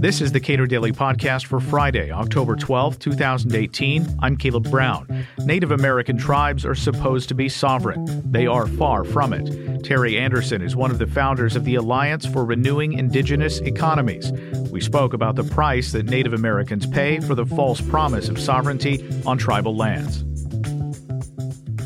This 0.00 0.22
is 0.22 0.32
the 0.32 0.40
Cato 0.40 0.64
Daily 0.64 0.92
Podcast 0.92 1.44
for 1.44 1.60
Friday, 1.60 2.10
October 2.10 2.56
12, 2.56 2.98
2018. 2.98 4.06
I'm 4.20 4.34
Caleb 4.34 4.70
Brown. 4.70 5.26
Native 5.40 5.72
American 5.72 6.16
tribes 6.16 6.64
are 6.64 6.74
supposed 6.74 7.28
to 7.28 7.34
be 7.34 7.50
sovereign. 7.50 8.06
They 8.24 8.46
are 8.46 8.66
far 8.66 9.04
from 9.04 9.34
it. 9.34 9.84
Terry 9.84 10.16
Anderson 10.16 10.62
is 10.62 10.74
one 10.74 10.90
of 10.90 10.98
the 10.98 11.06
founders 11.06 11.54
of 11.54 11.66
the 11.66 11.74
Alliance 11.74 12.24
for 12.24 12.46
Renewing 12.46 12.94
Indigenous 12.94 13.58
Economies. 13.58 14.32
We 14.70 14.80
spoke 14.80 15.12
about 15.12 15.36
the 15.36 15.44
price 15.44 15.92
that 15.92 16.06
Native 16.06 16.32
Americans 16.32 16.86
pay 16.86 17.20
for 17.20 17.34
the 17.34 17.44
false 17.44 17.82
promise 17.82 18.30
of 18.30 18.40
sovereignty 18.40 19.06
on 19.26 19.36
tribal 19.36 19.76
lands. 19.76 20.24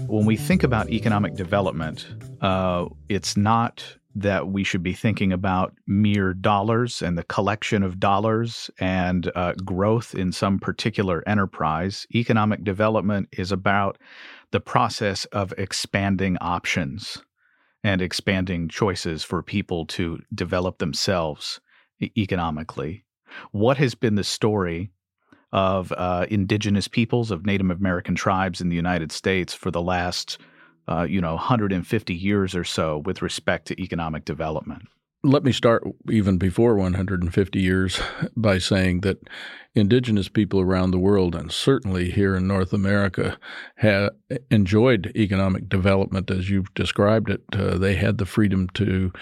When 0.07 0.25
we 0.25 0.37
think 0.37 0.63
about 0.63 0.89
economic 0.91 1.35
development, 1.35 2.07
uh, 2.41 2.87
it's 3.09 3.37
not 3.37 3.97
that 4.17 4.49
we 4.49 4.63
should 4.63 4.83
be 4.83 4.93
thinking 4.93 5.33
about 5.33 5.75
mere 5.87 6.33
dollars 6.35 7.03
and 7.03 7.19
the 7.19 7.25
collection 7.25 7.83
of 7.83 7.99
dollars 7.99 8.71
and 8.79 9.31
uh, 9.35 9.53
growth 9.65 10.15
in 10.15 10.31
some 10.31 10.59
particular 10.59 11.23
enterprise. 11.27 12.07
Economic 12.15 12.63
development 12.63 13.29
is 13.33 13.51
about 13.51 13.99
the 14.53 14.61
process 14.61 15.25
of 15.27 15.53
expanding 15.59 16.37
options 16.41 17.23
and 17.83 18.01
expanding 18.01 18.69
choices 18.69 19.25
for 19.25 19.43
people 19.43 19.85
to 19.85 20.21
develop 20.33 20.79
themselves 20.79 21.61
economically. 22.17 23.05
What 23.51 23.79
has 23.79 23.97
been 23.97 24.15
the 24.15 24.25
story 24.25 24.91
of 25.53 25.93
uh, 25.93 26.27
indigenous 26.31 26.89
peoples, 26.89 27.31
of 27.31 27.47
Native 27.47 27.71
American 27.71 28.15
tribes 28.15 28.61
in 28.61 28.69
the 28.69 28.77
United 28.77 29.13
States 29.13 29.55
for 29.55 29.71
the 29.71 29.83
last 29.83 30.39
uh, 30.89 31.07
you 31.09 31.21
know 31.21 31.35
150 31.35 32.15
years 32.15 32.55
or 32.55 32.65
so 32.65 32.99
with 32.99 33.23
respect 33.23 33.67
to 33.69 33.81
economic 33.81 34.25
development? 34.25 34.83
Let 35.23 35.43
me 35.43 35.53
start 35.53 35.85
even 36.11 36.37
before 36.37 36.77
150 36.77 37.59
years 37.59 37.99
by 38.37 38.59
saying 38.59 39.01
that 39.01 39.27
indigenous 39.75 40.29
people 40.29 40.61
around 40.61 40.91
the 40.91 40.99
world, 40.99 41.35
and 41.35 41.51
certainly 41.51 42.11
here 42.11 42.37
in 42.37 42.47
North 42.47 42.73
America, 42.73 43.39
have 43.77 44.11
enjoyed 44.51 45.13
economic 45.17 45.69
development 45.69 46.31
as 46.31 46.51
you've 46.51 46.73
described 46.75 47.31
it. 47.31 47.43
Uh, 47.53 47.77
they 47.79 47.97
had 47.97 48.19
the 48.19 48.27
freedom 48.27 48.69
to 48.75 49.13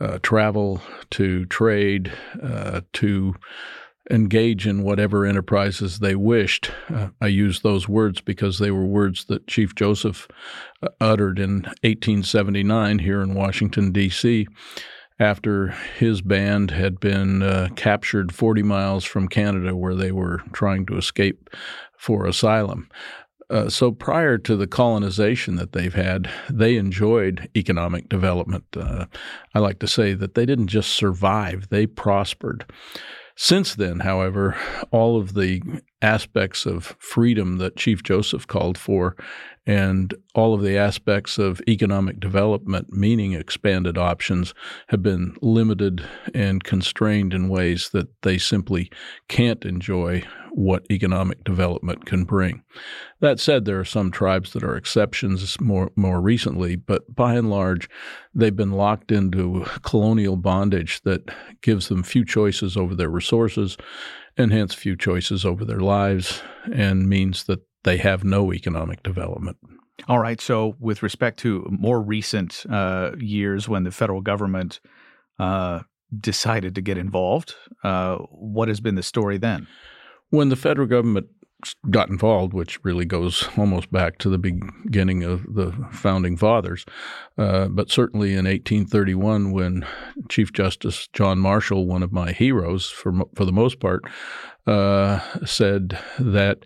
uh, 0.00 0.18
travel, 0.22 0.82
to 1.10 1.46
trade, 1.46 2.12
uh, 2.42 2.80
to 2.92 3.34
engage 4.10 4.66
in 4.66 4.82
whatever 4.82 5.24
enterprises 5.24 5.98
they 6.00 6.14
wished. 6.14 6.70
Uh, 6.92 7.08
I 7.20 7.28
use 7.28 7.60
those 7.60 7.88
words 7.88 8.20
because 8.20 8.58
they 8.58 8.70
were 8.70 8.84
words 8.84 9.26
that 9.26 9.46
Chief 9.46 9.74
Joseph 9.74 10.26
uh, 10.82 10.88
uttered 11.00 11.38
in 11.38 11.62
1879 11.82 12.98
here 12.98 13.22
in 13.22 13.34
Washington, 13.34 13.92
D.C. 13.92 14.46
After 15.20 15.68
his 15.98 16.20
band 16.20 16.72
had 16.72 16.98
been 16.98 17.42
uh, 17.42 17.68
captured 17.76 18.34
40 18.34 18.62
miles 18.62 19.04
from 19.04 19.28
Canada, 19.28 19.76
where 19.76 19.94
they 19.94 20.10
were 20.10 20.42
trying 20.52 20.84
to 20.86 20.96
escape 20.96 21.50
for 21.96 22.26
asylum. 22.26 22.88
Uh, 23.48 23.68
so 23.68 23.92
prior 23.92 24.38
to 24.38 24.56
the 24.56 24.66
colonization 24.66 25.56
that 25.56 25.72
they've 25.72 25.94
had, 25.94 26.28
they 26.48 26.76
enjoyed 26.76 27.50
economic 27.54 28.08
development. 28.08 28.64
Uh, 28.74 29.04
I 29.54 29.58
like 29.58 29.78
to 29.80 29.86
say 29.86 30.14
that 30.14 30.34
they 30.34 30.46
didn't 30.46 30.68
just 30.68 30.92
survive, 30.92 31.68
they 31.68 31.86
prospered. 31.86 32.64
Since 33.42 33.74
then, 33.74 33.98
however, 33.98 34.56
all 34.92 35.20
of 35.20 35.34
the 35.34 35.62
aspects 36.00 36.64
of 36.64 36.94
freedom 37.00 37.58
that 37.58 37.74
Chief 37.74 38.04
Joseph 38.04 38.46
called 38.46 38.78
for 38.78 39.16
and 39.66 40.14
all 40.32 40.54
of 40.54 40.62
the 40.62 40.78
aspects 40.78 41.38
of 41.38 41.60
economic 41.66 42.20
development, 42.20 42.92
meaning 42.92 43.32
expanded 43.32 43.98
options, 43.98 44.54
have 44.90 45.02
been 45.02 45.34
limited 45.42 46.04
and 46.32 46.62
constrained 46.62 47.34
in 47.34 47.48
ways 47.48 47.90
that 47.92 48.06
they 48.22 48.38
simply 48.38 48.88
can't 49.26 49.64
enjoy 49.64 50.22
what 50.54 50.86
economic 50.90 51.44
development 51.44 52.04
can 52.04 52.24
bring. 52.24 52.62
That 53.20 53.40
said, 53.40 53.64
there 53.64 53.80
are 53.80 53.84
some 53.84 54.10
tribes 54.10 54.52
that 54.52 54.62
are 54.62 54.76
exceptions 54.76 55.60
more 55.60 55.90
more 55.96 56.20
recently, 56.20 56.76
but 56.76 57.14
by 57.14 57.34
and 57.34 57.50
large, 57.50 57.88
they've 58.34 58.54
been 58.54 58.72
locked 58.72 59.10
into 59.10 59.64
colonial 59.82 60.36
bondage 60.36 61.00
that 61.02 61.28
gives 61.62 61.88
them 61.88 62.02
few 62.02 62.24
choices 62.24 62.76
over 62.76 62.94
their 62.94 63.10
resources 63.10 63.76
and 64.36 64.52
hence 64.52 64.74
few 64.74 64.96
choices 64.96 65.44
over 65.44 65.64
their 65.64 65.80
lives 65.80 66.42
and 66.72 67.08
means 67.08 67.44
that 67.44 67.60
they 67.84 67.96
have 67.98 68.24
no 68.24 68.52
economic 68.52 69.02
development. 69.02 69.56
All 70.08 70.18
right. 70.18 70.40
So, 70.40 70.76
with 70.80 71.02
respect 71.02 71.38
to 71.40 71.66
more 71.70 72.00
recent 72.00 72.64
uh, 72.68 73.12
years 73.18 73.68
when 73.68 73.84
the 73.84 73.90
federal 73.90 74.20
government 74.20 74.80
uh, 75.38 75.80
decided 76.18 76.74
to 76.74 76.80
get 76.80 76.98
involved, 76.98 77.54
uh, 77.84 78.16
what 78.30 78.68
has 78.68 78.80
been 78.80 78.96
the 78.96 79.02
story 79.02 79.38
then? 79.38 79.66
When 80.32 80.48
the 80.48 80.56
federal 80.56 80.88
government 80.88 81.28
got 81.90 82.08
involved, 82.08 82.52
which 82.52 82.84
really 82.84 83.04
goes 83.04 83.48
almost 83.56 83.92
back 83.92 84.18
to 84.18 84.28
the 84.28 84.38
beginning 84.38 85.22
of 85.22 85.54
the 85.54 85.72
founding 85.92 86.36
fathers. 86.36 86.84
Uh, 87.38 87.68
but 87.68 87.90
certainly 87.90 88.30
in 88.30 88.46
1831, 88.46 89.52
when 89.52 89.86
Chief 90.28 90.52
Justice 90.52 91.08
John 91.12 91.38
Marshall, 91.38 91.86
one 91.86 92.02
of 92.02 92.12
my 92.12 92.32
heroes 92.32 92.88
for 92.90 93.12
for 93.34 93.44
the 93.44 93.52
most 93.52 93.80
part, 93.80 94.02
uh, 94.66 95.20
said 95.44 95.98
that 96.18 96.64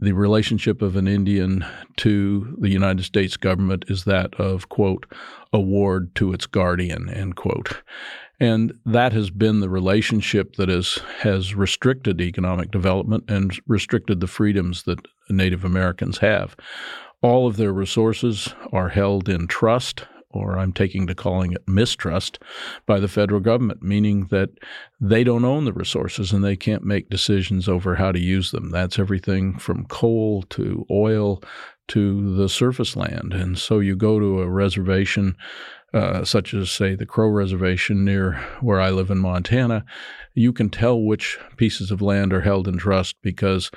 the 0.00 0.12
relationship 0.12 0.80
of 0.80 0.94
an 0.94 1.08
Indian 1.08 1.64
to 1.96 2.56
the 2.60 2.70
United 2.70 3.04
States 3.04 3.36
government 3.36 3.84
is 3.88 4.04
that 4.04 4.32
of, 4.34 4.68
quote, 4.68 5.06
a 5.52 5.58
ward 5.58 6.14
to 6.14 6.32
its 6.32 6.46
guardian, 6.46 7.08
end 7.08 7.34
quote. 7.34 7.82
And 8.40 8.72
that 8.86 9.12
has 9.12 9.30
been 9.30 9.60
the 9.60 9.68
relationship 9.68 10.56
that 10.56 10.68
has, 10.68 11.00
has 11.20 11.54
restricted 11.54 12.20
economic 12.20 12.70
development 12.70 13.24
and 13.28 13.58
restricted 13.66 14.20
the 14.20 14.26
freedoms 14.28 14.84
that 14.84 15.00
Native 15.28 15.64
Americans 15.64 16.18
have. 16.18 16.56
All 17.20 17.48
of 17.48 17.56
their 17.56 17.72
resources 17.72 18.54
are 18.72 18.90
held 18.90 19.28
in 19.28 19.48
trust 19.48 20.04
or 20.30 20.58
I'm 20.58 20.72
taking 20.72 21.06
to 21.06 21.14
calling 21.14 21.52
it 21.52 21.66
mistrust, 21.66 22.38
by 22.86 23.00
the 23.00 23.08
federal 23.08 23.40
government, 23.40 23.82
meaning 23.82 24.26
that 24.26 24.50
they 25.00 25.24
don't 25.24 25.44
own 25.44 25.64
the 25.64 25.72
resources 25.72 26.32
and 26.32 26.44
they 26.44 26.56
can't 26.56 26.84
make 26.84 27.08
decisions 27.08 27.68
over 27.68 27.94
how 27.94 28.12
to 28.12 28.18
use 28.18 28.50
them. 28.50 28.70
That's 28.70 28.98
everything 28.98 29.58
from 29.58 29.86
coal 29.86 30.42
to 30.50 30.86
oil 30.90 31.42
to 31.88 32.36
the 32.36 32.48
surface 32.48 32.96
land. 32.96 33.32
And 33.32 33.58
so 33.58 33.78
you 33.80 33.96
go 33.96 34.20
to 34.20 34.42
a 34.42 34.48
reservation 34.48 35.36
uh, 35.94 36.24
such 36.24 36.52
as, 36.52 36.70
say, 36.70 36.94
the 36.94 37.06
Crow 37.06 37.28
Reservation 37.28 38.04
near 38.04 38.34
where 38.60 38.80
I 38.80 38.90
live 38.90 39.10
in 39.10 39.18
Montana, 39.18 39.84
you 40.34 40.52
can 40.52 40.68
tell 40.68 41.00
which 41.00 41.38
pieces 41.56 41.90
of 41.90 42.02
land 42.02 42.32
are 42.32 42.42
held 42.42 42.68
in 42.68 42.76
trust 42.76 43.16
because 43.22 43.70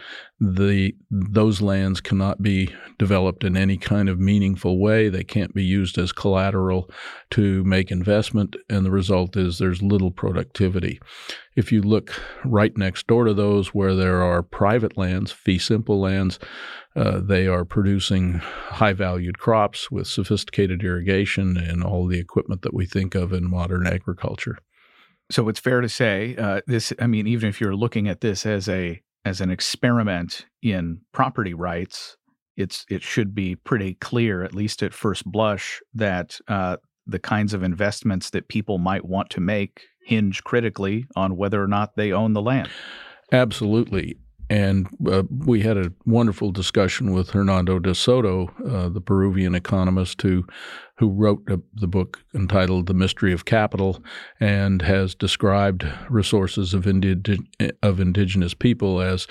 the 0.43 0.95
those 1.11 1.61
lands 1.61 2.01
cannot 2.01 2.41
be 2.41 2.73
developed 2.97 3.43
in 3.43 3.55
any 3.55 3.77
kind 3.77 4.09
of 4.09 4.19
meaningful 4.19 4.79
way. 4.79 5.07
They 5.07 5.23
can't 5.23 5.53
be 5.53 5.63
used 5.63 5.99
as 5.99 6.11
collateral 6.11 6.89
to 7.31 7.63
make 7.63 7.91
investment, 7.91 8.55
and 8.67 8.83
the 8.83 8.89
result 8.89 9.37
is 9.37 9.59
there's 9.59 9.83
little 9.83 10.09
productivity. 10.09 10.99
If 11.55 11.71
you 11.71 11.83
look 11.83 12.19
right 12.43 12.75
next 12.75 13.05
door 13.05 13.25
to 13.25 13.35
those 13.35 13.67
where 13.67 13.93
there 13.93 14.23
are 14.23 14.41
private 14.41 14.97
lands, 14.97 15.31
fee 15.31 15.59
simple 15.59 15.99
lands, 15.99 16.39
uh, 16.95 17.19
they 17.19 17.45
are 17.45 17.63
producing 17.63 18.39
high 18.39 18.93
valued 18.93 19.37
crops 19.37 19.91
with 19.91 20.07
sophisticated 20.07 20.83
irrigation 20.83 21.55
and 21.55 21.83
all 21.83 22.07
the 22.07 22.19
equipment 22.19 22.63
that 22.63 22.73
we 22.73 22.87
think 22.87 23.13
of 23.13 23.31
in 23.31 23.47
modern 23.47 23.85
agriculture. 23.85 24.57
So 25.29 25.47
it's 25.49 25.59
fair 25.59 25.81
to 25.81 25.89
say 25.89 26.35
uh, 26.35 26.61
this. 26.65 26.91
I 26.99 27.05
mean, 27.05 27.27
even 27.27 27.47
if 27.47 27.61
you're 27.61 27.75
looking 27.75 28.07
at 28.07 28.21
this 28.21 28.43
as 28.45 28.67
a 28.67 29.01
as 29.25 29.41
an 29.41 29.51
experiment 29.51 30.45
in 30.61 31.01
property 31.11 31.53
rights, 31.53 32.17
it's 32.57 32.85
it 32.89 33.01
should 33.01 33.33
be 33.33 33.55
pretty 33.55 33.95
clear, 33.95 34.43
at 34.43 34.53
least 34.53 34.83
at 34.83 34.93
first 34.93 35.25
blush, 35.25 35.81
that 35.93 36.39
uh, 36.47 36.77
the 37.07 37.19
kinds 37.19 37.53
of 37.53 37.63
investments 37.63 38.29
that 38.31 38.47
people 38.47 38.77
might 38.77 39.05
want 39.05 39.29
to 39.31 39.39
make 39.39 39.83
hinge 40.05 40.43
critically 40.43 41.05
on 41.15 41.37
whether 41.37 41.61
or 41.61 41.67
not 41.67 41.95
they 41.95 42.11
own 42.11 42.33
the 42.33 42.41
land. 42.41 42.69
Absolutely. 43.31 44.17
And 44.51 44.89
uh, 45.09 45.23
we 45.29 45.61
had 45.61 45.77
a 45.77 45.93
wonderful 46.05 46.51
discussion 46.51 47.13
with 47.13 47.29
Hernando 47.29 47.79
de 47.79 47.95
Soto, 47.95 48.51
uh, 48.69 48.89
the 48.89 48.99
Peruvian 48.99 49.55
economist 49.55 50.21
who 50.23 50.45
who 50.97 51.09
wrote 51.09 51.41
a, 51.49 51.57
the 51.73 51.87
book 51.87 52.19
entitled 52.35 52.87
"The 52.87 52.93
Mystery 52.93 53.31
of 53.31 53.45
Capital" 53.45 54.03
and 54.41 54.81
has 54.81 55.15
described 55.15 55.87
resources 56.09 56.73
of, 56.73 56.83
indig- 56.83 57.47
of 57.81 58.01
indigenous 58.01 58.53
people 58.53 58.99
as 58.99 59.25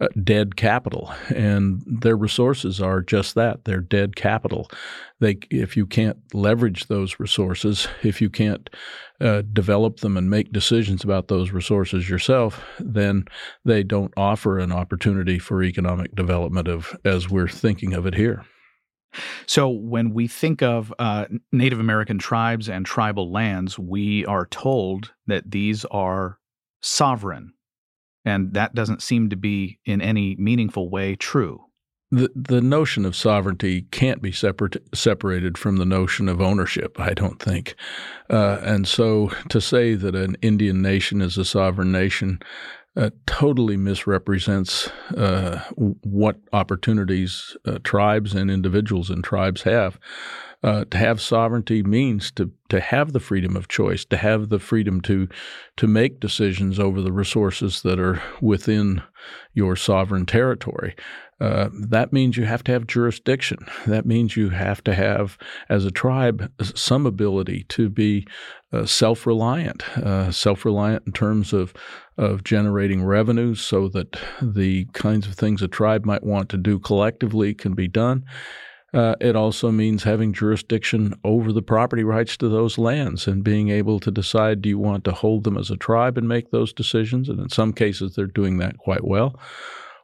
uh, 0.00 0.08
dead 0.22 0.56
capital, 0.56 1.12
and 1.34 1.82
their 1.86 2.16
resources 2.16 2.80
are 2.80 3.00
just 3.00 3.34
that. 3.34 3.64
They're 3.64 3.80
dead 3.80 4.14
capital. 4.14 4.70
They, 5.20 5.38
if 5.50 5.76
you 5.76 5.86
can't 5.86 6.18
leverage 6.34 6.86
those 6.86 7.18
resources, 7.18 7.88
if 8.02 8.20
you 8.20 8.28
can't 8.28 8.68
uh, 9.20 9.42
develop 9.52 10.00
them 10.00 10.16
and 10.16 10.28
make 10.28 10.52
decisions 10.52 11.02
about 11.02 11.28
those 11.28 11.50
resources 11.50 12.10
yourself, 12.10 12.62
then 12.78 13.26
they 13.64 13.82
don't 13.82 14.12
offer 14.16 14.58
an 14.58 14.70
opportunity 14.70 15.38
for 15.38 15.62
economic 15.62 16.14
development 16.14 16.68
of 16.68 16.94
as 17.04 17.30
we're 17.30 17.48
thinking 17.48 17.94
of 17.94 18.04
it 18.06 18.14
here. 18.14 18.44
So, 19.46 19.68
when 19.70 20.12
we 20.12 20.28
think 20.28 20.62
of 20.62 20.92
uh, 20.98 21.24
Native 21.52 21.80
American 21.80 22.18
tribes 22.18 22.68
and 22.68 22.84
tribal 22.84 23.32
lands, 23.32 23.78
we 23.78 24.26
are 24.26 24.44
told 24.46 25.14
that 25.26 25.50
these 25.50 25.86
are 25.86 26.38
sovereign. 26.82 27.54
And 28.26 28.52
that 28.54 28.74
doesn't 28.74 29.02
seem 29.02 29.30
to 29.30 29.36
be 29.36 29.78
in 29.86 30.02
any 30.02 30.36
meaningful 30.36 30.90
way 30.90 31.14
true. 31.14 31.62
The, 32.10 32.30
the 32.34 32.60
notion 32.60 33.04
of 33.04 33.16
sovereignty 33.16 33.82
can't 33.90 34.22
be 34.22 34.30
separate, 34.30 34.76
separated 34.94 35.56
from 35.56 35.76
the 35.76 35.86
notion 35.86 36.28
of 36.28 36.40
ownership, 36.40 37.00
I 37.00 37.14
don't 37.14 37.40
think. 37.40 37.74
Uh, 38.30 38.58
and 38.62 38.86
so 38.86 39.30
to 39.48 39.60
say 39.60 39.94
that 39.94 40.14
an 40.14 40.36
Indian 40.42 40.82
nation 40.82 41.20
is 41.20 41.38
a 41.38 41.44
sovereign 41.44 41.90
nation 41.90 42.40
uh, 42.96 43.10
totally 43.26 43.76
misrepresents 43.76 44.88
uh, 45.16 45.60
what 45.76 46.36
opportunities 46.52 47.56
uh, 47.66 47.78
tribes 47.84 48.34
and 48.34 48.50
individuals 48.50 49.10
and 49.10 49.22
tribes 49.22 49.62
have. 49.62 49.98
Uh, 50.62 50.84
to 50.86 50.98
have 50.98 51.20
sovereignty 51.20 51.82
means 51.82 52.30
to 52.32 52.50
to 52.68 52.80
have 52.80 53.12
the 53.12 53.20
freedom 53.20 53.56
of 53.56 53.68
choice, 53.68 54.04
to 54.04 54.16
have 54.16 54.48
the 54.48 54.58
freedom 54.58 55.00
to 55.00 55.28
to 55.76 55.86
make 55.86 56.18
decisions 56.18 56.78
over 56.78 57.02
the 57.02 57.12
resources 57.12 57.82
that 57.82 58.00
are 58.00 58.20
within 58.40 59.02
your 59.54 59.76
sovereign 59.76 60.26
territory. 60.26 60.94
Uh, 61.38 61.68
that 61.90 62.12
means 62.12 62.36
you 62.36 62.46
have 62.46 62.64
to 62.64 62.72
have 62.72 62.86
jurisdiction. 62.86 63.58
That 63.86 64.06
means 64.06 64.36
you 64.36 64.48
have 64.48 64.82
to 64.84 64.94
have, 64.94 65.36
as 65.68 65.84
a 65.84 65.90
tribe, 65.90 66.50
some 66.62 67.04
ability 67.06 67.64
to 67.68 67.90
be 67.90 68.26
uh, 68.72 68.86
self-reliant, 68.86 69.86
uh, 69.98 70.32
self-reliant 70.32 71.02
in 71.06 71.12
terms 71.12 71.52
of 71.52 71.74
of 72.16 72.42
generating 72.42 73.04
revenues, 73.04 73.60
so 73.60 73.88
that 73.88 74.16
the 74.40 74.86
kinds 74.94 75.26
of 75.26 75.34
things 75.34 75.62
a 75.62 75.68
tribe 75.68 76.06
might 76.06 76.24
want 76.24 76.48
to 76.48 76.56
do 76.56 76.78
collectively 76.78 77.54
can 77.54 77.74
be 77.74 77.88
done. 77.88 78.24
Uh, 78.96 79.14
it 79.20 79.36
also 79.36 79.70
means 79.70 80.02
having 80.02 80.32
jurisdiction 80.32 81.14
over 81.22 81.52
the 81.52 81.62
property 81.62 82.02
rights 82.02 82.36
to 82.36 82.48
those 82.48 82.78
lands 82.78 83.26
and 83.26 83.44
being 83.44 83.68
able 83.68 84.00
to 84.00 84.10
decide 84.10 84.62
do 84.62 84.68
you 84.68 84.78
want 84.78 85.04
to 85.04 85.12
hold 85.12 85.44
them 85.44 85.58
as 85.58 85.70
a 85.70 85.76
tribe 85.76 86.16
and 86.16 86.26
make 86.26 86.50
those 86.50 86.72
decisions? 86.72 87.28
And 87.28 87.38
in 87.38 87.50
some 87.50 87.72
cases, 87.72 88.14
they're 88.14 88.26
doing 88.26 88.56
that 88.58 88.78
quite 88.78 89.04
well 89.04 89.38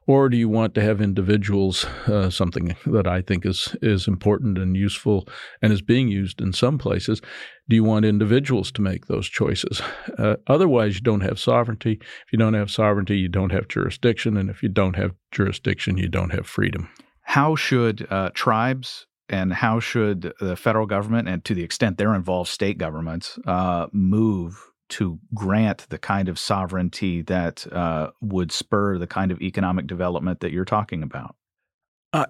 or 0.06 0.28
do 0.28 0.36
you 0.36 0.48
want 0.48 0.74
to 0.74 0.82
have 0.82 1.00
individuals? 1.00 1.84
Uh, 2.06 2.30
something 2.30 2.76
that 2.86 3.06
I 3.06 3.22
think 3.22 3.46
is 3.46 3.76
is 3.82 4.08
important 4.08 4.58
and 4.58 4.76
useful 4.76 5.28
and 5.60 5.72
is 5.72 5.82
being 5.82 6.08
used 6.08 6.40
in 6.40 6.52
some 6.52 6.78
places. 6.78 7.20
Do 7.68 7.76
you 7.76 7.84
want 7.84 8.04
individuals 8.04 8.72
to 8.72 8.82
make 8.82 9.06
those 9.06 9.28
choices? 9.28 9.80
Uh, 10.18 10.36
otherwise, 10.46 10.96
you 10.96 11.00
don't 11.00 11.20
have 11.20 11.38
sovereignty. 11.38 11.98
If 12.00 12.32
you 12.32 12.38
don't 12.38 12.54
have 12.54 12.70
sovereignty, 12.70 13.18
you 13.18 13.28
don't 13.28 13.52
have 13.52 13.68
jurisdiction, 13.68 14.36
and 14.36 14.50
if 14.50 14.62
you 14.62 14.68
don't 14.68 14.96
have 14.96 15.12
jurisdiction, 15.30 15.96
you 15.96 16.08
don't 16.08 16.30
have 16.30 16.46
freedom. 16.46 16.88
How 17.22 17.54
should 17.54 18.06
uh, 18.10 18.30
tribes 18.34 19.06
and 19.28 19.52
how 19.52 19.80
should 19.80 20.32
the 20.40 20.56
federal 20.56 20.86
government, 20.86 21.28
and 21.28 21.44
to 21.44 21.54
the 21.54 21.62
extent 21.62 21.96
they're 21.96 22.14
involved, 22.14 22.50
state 22.50 22.76
governments, 22.76 23.38
uh, 23.46 23.86
move 23.92 24.70
to 24.90 25.18
grant 25.34 25.86
the 25.88 25.98
kind 25.98 26.28
of 26.28 26.38
sovereignty 26.38 27.22
that 27.22 27.66
uh, 27.72 28.10
would 28.20 28.52
spur 28.52 28.98
the 28.98 29.06
kind 29.06 29.32
of 29.32 29.40
economic 29.40 29.86
development 29.86 30.40
that 30.40 30.52
you're 30.52 30.66
talking 30.66 31.02
about? 31.02 31.34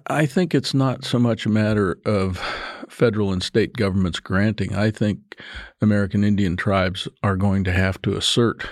I 0.07 0.25
think 0.25 0.55
it's 0.55 0.73
not 0.73 1.03
so 1.03 1.19
much 1.19 1.45
a 1.45 1.49
matter 1.49 1.99
of 2.05 2.37
federal 2.87 3.33
and 3.33 3.43
state 3.43 3.73
governments 3.73 4.21
granting. 4.21 4.73
I 4.73 4.91
think 4.91 5.41
American 5.81 6.23
Indian 6.23 6.55
tribes 6.55 7.09
are 7.21 7.35
going 7.35 7.65
to 7.65 7.73
have 7.73 8.01
to 8.03 8.15
assert 8.15 8.65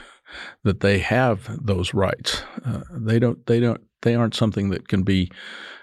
that 0.63 0.79
they 0.81 0.99
have 0.99 1.49
those 1.63 1.93
rights. 1.93 2.43
Uh, 2.65 2.81
they 2.91 3.19
don't. 3.19 3.45
They 3.45 3.59
don't. 3.59 3.81
They 4.01 4.15
aren't 4.15 4.35
something 4.35 4.69
that 4.71 4.87
can 4.87 5.03
be, 5.03 5.29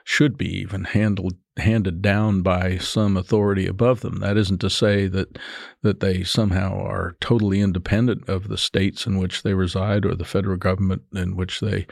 should 0.05 0.37
be 0.37 0.49
even 0.61 0.85
handled 0.85 1.35
handed 1.59 2.01
down 2.01 2.43
by 2.43 2.79
some 2.79 3.17
authority 3.17 3.67
above 3.67 4.01
them. 4.01 4.21
That 4.21 4.37
isn't 4.37 4.61
to 4.61 4.71
say 4.71 5.07
that 5.09 5.39
that 5.83 6.01
they 6.01 6.23
somehow 6.23 6.79
are 6.79 7.17
totally 7.21 7.61
independent 7.61 8.29
of 8.29 8.49
the 8.49 8.59
states 8.59 9.07
in 9.07 9.19
which 9.19 9.43
they 9.43 9.55
reside 9.55 10.05
or 10.05 10.15
the 10.15 10.25
federal 10.25 10.57
government 10.57 11.03
in 11.15 11.37
which 11.37 11.61
they 11.61 11.87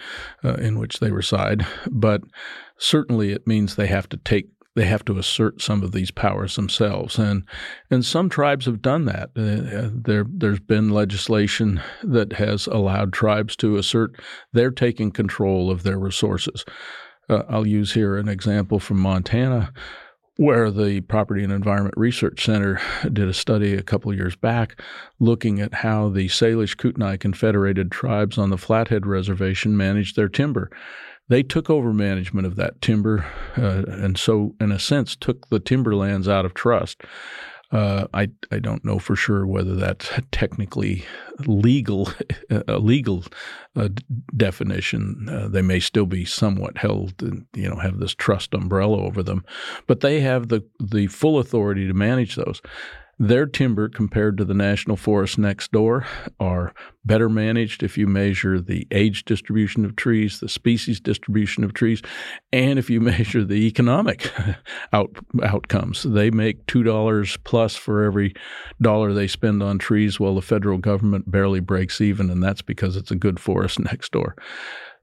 uh, 0.45 0.55
in 0.55 0.79
which 0.79 1.01
they 1.01 1.11
reside, 1.11 1.67
but 1.91 2.23
certainly 2.79 3.33
it 3.33 3.47
means 3.47 3.75
they 3.75 3.87
have 3.87 4.09
to 4.09 4.17
take 4.17 4.49
they 4.77 4.85
have 4.85 5.05
to 5.07 5.19
assert 5.19 5.61
some 5.63 5.83
of 5.83 5.93
these 5.93 6.11
powers 6.11 6.55
themselves, 6.55 7.19
and 7.19 7.43
and 7.91 8.05
some 8.05 8.29
tribes 8.29 8.67
have 8.67 8.83
done 8.83 9.07
that. 9.07 9.31
Uh, 9.35 9.91
there 9.93 10.27
there's 10.29 10.61
been 10.61 10.91
legislation 10.91 11.81
that 12.05 12.35
has 12.35 12.67
allowed 12.69 13.13
tribes 13.13 13.57
to 13.57 13.77
assert 13.77 14.21
they're 14.53 14.71
taking 14.71 15.11
control 15.11 15.71
of 15.71 15.83
their 15.83 15.99
resources. 15.99 16.65
Uh, 17.29 17.43
I'll 17.49 17.67
use 17.67 17.95
here 17.95 18.17
an 18.17 18.29
example 18.29 18.79
from 18.79 19.01
Montana 19.01 19.73
where 20.37 20.71
the 20.71 21.01
Property 21.01 21.43
and 21.43 21.53
Environment 21.53 21.95
Research 21.97 22.45
Center 22.45 22.79
did 23.11 23.27
a 23.27 23.33
study 23.33 23.75
a 23.75 23.83
couple 23.83 24.11
of 24.11 24.19
years 24.19 24.37
back 24.37 24.81
looking 25.19 25.61
at 25.61 25.73
how 25.73 26.11
the 26.11 26.29
Salish 26.29 26.77
Kootenai 26.77 27.17
Confederated 27.17 27.91
tribes 27.91 28.37
on 28.37 28.51
the 28.51 28.59
Flathead 28.59 29.07
Reservation 29.07 29.77
managed 29.77 30.15
their 30.15 30.29
timber. 30.29 30.71
They 31.29 31.43
took 31.43 31.69
over 31.69 31.93
management 31.93 32.47
of 32.47 32.57
that 32.57 32.81
timber 32.81 33.27
uh, 33.57 33.83
and 33.89 34.17
so, 34.17 34.55
in 34.61 34.71
a 34.71 34.79
sense, 34.79 35.17
took 35.17 35.49
the 35.49 35.61
timberlands 35.61 36.29
out 36.29 36.45
of 36.45 36.55
trust. 36.55 37.03
Uh, 37.73 38.07
I 38.15 38.29
I 38.53 38.61
don't 38.61 38.85
know 38.85 39.01
for 39.01 39.17
sure 39.17 39.45
whether 39.45 39.75
that's 39.75 40.09
technically 40.31 41.05
legal, 41.47 42.11
a 42.69 42.79
legal 42.79 43.25
uh, 43.75 43.89
definition. 44.37 45.29
Uh, 45.29 45.49
they 45.49 45.63
may 45.63 45.81
still 45.81 46.07
be 46.07 46.25
somewhat 46.25 46.79
held, 46.79 47.21
and, 47.21 47.45
you 47.55 47.69
know, 47.69 47.77
have 47.77 47.99
this 47.99 48.15
trust 48.15 48.55
umbrella 48.55 48.99
over 48.99 49.21
them, 49.21 49.45
but 49.89 50.01
they 50.01 50.21
have 50.21 50.49
the 50.49 50.65
the 50.79 51.09
full 51.09 51.41
authority 51.41 51.89
to 51.89 51.95
manage 51.95 52.37
those. 52.37 52.63
Their 53.19 53.47
timber 53.47 53.89
compared 53.89 54.37
to 54.37 54.45
the 54.45 54.53
national 54.53 54.99
forest 54.99 55.39
next 55.39 55.73
door 55.73 56.07
are 56.39 56.75
better 57.03 57.31
managed 57.31 57.83
if 57.83 57.97
you 57.97 58.07
measure 58.07 58.61
the 58.61 58.87
age 58.91 59.25
distribution 59.25 59.87
of 59.87 59.97
trees, 59.97 60.41
the 60.41 60.51
species 60.51 61.01
distribution 61.01 61.65
of 61.65 61.73
trees, 61.73 62.03
and 62.53 62.79
if 62.79 62.91
you 62.91 63.01
measure 63.13 63.43
the 63.43 63.67
economic 63.67 64.31
out, 64.93 65.17
outcomes. 65.43 66.03
They 66.03 66.31
make 66.31 66.67
$2 66.67 67.39
plus 67.45 67.75
for 67.75 68.05
every 68.05 68.35
dollar 68.83 69.15
they 69.15 69.29
spend 69.29 69.63
on 69.63 69.79
trees, 69.79 70.21
while 70.21 70.35
the 70.35 70.43
federal 70.43 70.77
government 70.77 71.31
barely 71.31 71.61
breaks 71.61 72.03
even, 72.03 72.29
and 72.29 72.43
that's 72.43 72.63
because 72.63 72.97
it's 72.97 73.11
a 73.11 73.17
good 73.17 73.41
forest 73.41 73.79
next 73.81 74.13
door. 74.13 74.37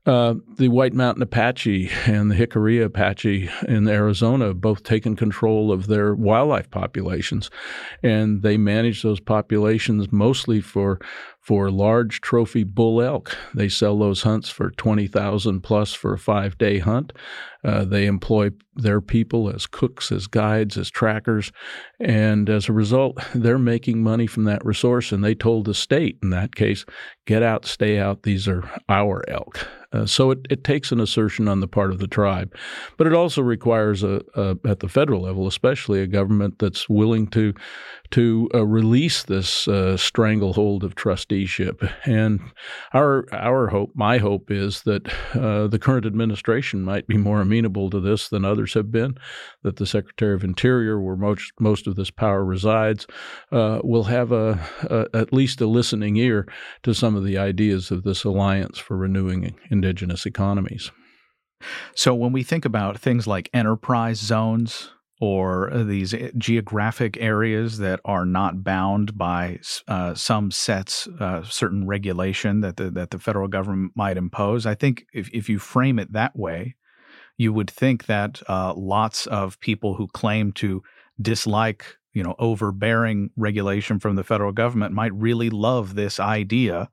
Uh, 0.05 0.35
the 0.57 0.67
White 0.67 0.93
Mountain 0.93 1.23
Apache 1.23 1.89
and 2.05 2.29
the 2.29 2.35
Jicarilla 2.35 2.85
Apache 2.85 3.49
in 3.69 3.87
Arizona 3.87 4.47
have 4.47 4.59
both 4.59 4.83
taken 4.83 5.15
control 5.15 5.71
of 5.71 5.87
their 5.87 6.13
wildlife 6.13 6.69
populations, 6.69 7.49
and 8.01 8.41
they 8.41 8.57
manage 8.57 9.01
those 9.01 9.21
populations 9.21 10.11
mostly 10.11 10.59
for 10.59 10.99
for 11.43 11.69
large 11.69 12.21
trophy 12.21 12.63
bull 12.63 13.01
elk. 13.01 13.37
They 13.53 13.69
sell 13.69 13.99
those 13.99 14.23
hunts 14.23 14.49
for 14.49 14.71
twenty 14.71 15.07
thousand 15.07 15.61
plus 15.61 15.93
for 15.93 16.13
a 16.13 16.17
five 16.17 16.57
day 16.57 16.79
hunt. 16.79 17.13
Uh, 17.65 17.85
they 17.85 18.05
employ 18.05 18.49
their 18.75 18.99
people 18.99 19.49
as 19.49 19.65
cooks, 19.67 20.11
as 20.11 20.27
guides, 20.27 20.77
as 20.77 20.89
trackers, 20.89 21.51
and 21.99 22.49
as 22.49 22.67
a 22.67 22.73
result, 22.73 23.17
they're 23.33 23.57
making 23.57 24.03
money 24.03 24.27
from 24.27 24.43
that 24.43 24.65
resource. 24.65 25.13
And 25.13 25.23
they 25.23 25.33
told 25.33 25.65
the 25.65 25.73
state, 25.73 26.17
in 26.21 26.29
that 26.31 26.55
case, 26.55 26.85
get 27.25 27.41
out, 27.41 27.65
stay 27.65 27.99
out. 27.99 28.23
These 28.23 28.49
are 28.49 28.69
our 28.89 29.23
elk. 29.29 29.65
Uh, 29.93 30.05
so 30.05 30.31
it, 30.31 30.39
it 30.49 30.63
takes 30.63 30.91
an 30.91 30.99
assertion 30.99 31.47
on 31.47 31.59
the 31.59 31.67
part 31.67 31.91
of 31.91 31.99
the 31.99 32.07
tribe, 32.07 32.53
but 32.97 33.05
it 33.05 33.13
also 33.13 33.41
requires 33.41 34.03
a, 34.03 34.21
a 34.35 34.57
at 34.65 34.79
the 34.79 34.89
federal 34.89 35.21
level, 35.21 35.47
especially 35.47 36.01
a 36.01 36.07
government 36.07 36.57
that's 36.59 36.89
willing 36.89 37.27
to 37.27 37.53
to 38.09 38.49
uh, 38.53 38.65
release 38.65 39.23
this 39.23 39.67
uh, 39.67 39.95
stranglehold 39.95 40.83
of 40.83 40.95
trusteeship. 41.33 41.89
And 42.05 42.39
our 42.93 43.25
our 43.31 43.67
hope, 43.67 43.91
my 43.95 44.17
hope, 44.17 44.51
is 44.51 44.83
that 44.83 45.07
uh, 45.33 45.67
the 45.67 45.79
current 45.79 46.05
administration 46.05 46.83
might 46.83 47.07
be 47.07 47.17
more 47.17 47.41
amenable 47.41 47.89
to 47.89 47.99
this 47.99 48.29
than 48.29 48.45
others 48.45 48.73
have 48.73 48.91
been. 48.91 49.17
That 49.63 49.77
the 49.77 49.85
Secretary 49.85 50.35
of 50.35 50.43
Interior, 50.43 50.99
where 50.99 51.15
most 51.15 51.51
most 51.59 51.87
of 51.87 51.95
this 51.95 52.11
power 52.11 52.43
resides, 52.43 53.07
uh, 53.51 53.79
will 53.83 54.05
have 54.05 54.31
a, 54.31 54.59
a 54.89 55.17
at 55.17 55.33
least 55.33 55.61
a 55.61 55.67
listening 55.67 56.17
ear 56.17 56.47
to 56.83 56.93
some 56.93 57.15
of 57.15 57.23
the 57.23 57.37
ideas 57.37 57.91
of 57.91 58.03
this 58.03 58.23
alliance 58.23 58.77
for 58.77 58.97
renewing 58.97 59.55
indigenous 59.69 60.25
economies. 60.25 60.91
So, 61.95 62.13
when 62.13 62.33
we 62.33 62.43
think 62.43 62.65
about 62.65 62.99
things 62.99 63.25
like 63.25 63.49
enterprise 63.53 64.19
zones 64.19 64.91
or 65.23 65.71
these 65.85 66.13
geographic 66.37 67.15
areas 67.17 67.77
that 67.77 68.01
are 68.03 68.25
not 68.25 68.61
bound 68.61 69.17
by 69.17 69.57
uh, 69.87 70.13
some 70.13 70.51
sets, 70.51 71.07
uh, 71.21 71.41
certain 71.43 71.87
regulation 71.87 72.59
that 72.59 72.75
the, 72.75 72.91
that 72.91 73.09
the 73.11 73.17
federal 73.17 73.47
government 73.47 73.93
might 73.95 74.17
impose, 74.17 74.65
I 74.65 74.75
think 74.75 75.05
if, 75.13 75.29
if 75.31 75.47
you 75.47 75.59
frame 75.59 75.97
it 75.97 76.11
that 76.11 76.35
way, 76.35 76.75
you 77.37 77.53
would 77.53 77.71
think 77.71 78.07
that 78.07 78.41
uh, 78.49 78.73
lots 78.73 79.25
of 79.27 79.57
people 79.61 79.93
who 79.93 80.09
claim 80.09 80.51
to 80.51 80.83
dislike 81.21 81.85
you 82.11 82.21
know 82.21 82.35
overbearing 82.37 83.29
regulation 83.37 83.99
from 83.99 84.17
the 84.17 84.25
federal 84.25 84.51
government 84.51 84.93
might 84.93 85.13
really 85.13 85.49
love 85.49 85.95
this 85.95 86.19
idea 86.19 86.89